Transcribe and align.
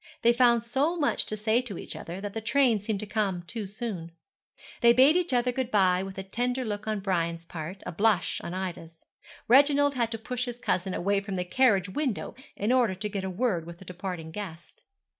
They 0.23 0.33
found 0.33 0.63
so 0.63 0.97
much 0.97 1.27
to 1.27 1.37
say 1.37 1.61
to 1.61 1.77
each 1.77 1.95
other, 1.95 2.19
that 2.21 2.33
the 2.33 2.41
train 2.41 2.79
seemed 2.79 2.99
to 3.01 3.05
come 3.05 3.43
too 3.43 3.67
soon. 3.67 4.11
They 4.81 4.93
bade 4.93 5.15
each 5.15 5.31
other 5.31 5.51
good 5.51 5.69
bye 5.69 6.01
with 6.01 6.17
a 6.17 6.23
tender 6.23 6.65
look 6.65 6.87
on 6.87 7.01
Brian's 7.01 7.45
part, 7.45 7.83
a 7.85 7.91
blush 7.91 8.41
on 8.43 8.55
Ida's. 8.55 9.05
Reginald 9.47 9.93
had 9.93 10.09
to 10.09 10.17
push 10.17 10.45
his 10.45 10.57
cousin 10.57 10.95
away 10.95 11.19
from 11.21 11.35
the 11.35 11.45
carriage 11.45 11.87
window, 11.89 12.33
in 12.55 12.71
order 12.71 12.95
to 12.95 13.09
get 13.09 13.23
a 13.23 13.29
word 13.29 13.67
with 13.67 13.77
the 13.77 13.85
departing 13.85 14.31
guest. 14.31 14.81